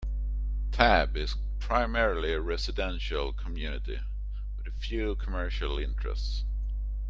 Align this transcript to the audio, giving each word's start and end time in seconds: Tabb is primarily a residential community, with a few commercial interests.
Tabb 0.71 1.15
is 1.15 1.35
primarily 1.59 2.33
a 2.33 2.41
residential 2.41 3.33
community, 3.33 3.99
with 4.57 4.65
a 4.65 4.71
few 4.71 5.13
commercial 5.13 5.77
interests. 5.77 6.43